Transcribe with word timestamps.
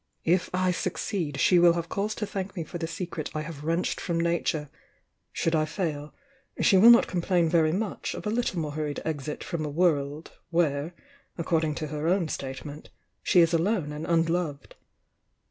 If 0.25 0.49
I 0.51 0.71
succeed, 0.71 1.39
she 1.39 1.59
will 1.59 1.73
have 1.73 1.87
cause 1.87 2.15
to 2.15 2.25
thank 2.25 2.55
pie 2.55 2.63
for 2.63 2.79
the 2.79 2.87
secret 2.87 3.29
I 3.35 3.41
have 3.43 3.63
wrenched 3.63 4.01
from 4.01 4.19
Nature,— 4.19 4.71
should 5.31 5.53
I 5.53 5.65
fail, 5.65 6.11
she 6.59 6.75
will 6.75 6.89
not 6.89 7.05
complain 7.05 7.47
very 7.47 7.71
much 7.71 8.15
of 8.15 8.25
a 8.25 8.31
little 8.31 8.59
more 8.59 8.71
hurried 8.71 8.99
exit 9.05 9.43
from 9.43 9.63
a 9.63 9.69
world, 9.69 10.31
where, 10.49 10.95
according 11.37 11.75
to 11.75 11.87
her 11.89 12.07
own 12.07 12.29
state 12.29 12.65
ment, 12.65 12.89
she 13.21 13.41
is 13.41 13.53
alone 13.53 13.91
and 13.91 14.07
unloved." 14.07 14.73